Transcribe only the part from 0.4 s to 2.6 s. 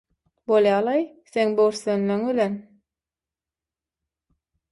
–Bolýa-laý. Seň böwürslenleň bilen...